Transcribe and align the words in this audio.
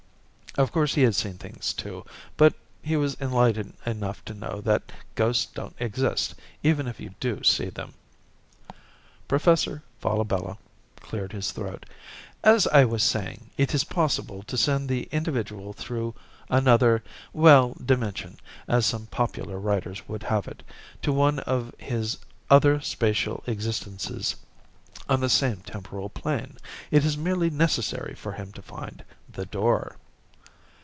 Of 0.57 0.73
course 0.73 0.95
he 0.95 1.03
had 1.03 1.15
seen 1.15 1.35
things 1.37 1.71
too 1.71 2.05
but 2.35 2.53
he 2.83 2.97
was 2.97 3.15
enlightened 3.21 3.77
enough 3.85 4.23
to 4.25 4.33
know 4.33 4.59
that 4.65 4.91
ghosts 5.15 5.45
don't 5.45 5.73
exist, 5.79 6.35
even 6.61 6.89
if 6.89 6.99
you 6.99 7.15
do 7.21 7.41
see 7.41 7.69
them. 7.69 7.93
Professor 9.29 9.81
Falabella 10.01 10.57
cleared 10.99 11.31
his 11.31 11.53
throat. 11.53 11.85
"As 12.43 12.67
I 12.67 12.83
was 12.83 13.01
saying, 13.01 13.49
it 13.57 13.73
is 13.73 13.85
possible 13.85 14.43
to 14.43 14.57
send 14.57 14.89
the 14.89 15.03
individual 15.13 15.71
through 15.71 16.15
another 16.49 17.01
well, 17.31 17.73
dimension, 17.85 18.35
as 18.67 18.85
some 18.85 19.05
popular 19.05 19.57
writers 19.57 20.05
would 20.09 20.23
have 20.23 20.49
it, 20.49 20.63
to 21.01 21.13
one 21.13 21.39
of 21.39 21.73
his 21.77 22.17
other 22.49 22.81
spatial 22.81 23.41
existences 23.47 24.35
on 25.07 25.21
the 25.21 25.29
same 25.29 25.61
temporal 25.61 26.09
plane. 26.09 26.57
It 26.91 27.05
is 27.05 27.17
merely 27.17 27.49
necessary 27.49 28.15
for 28.15 28.33
him 28.33 28.51
to 28.51 28.61
find 28.61 29.05
the 29.31 29.45
Door." 29.45 29.95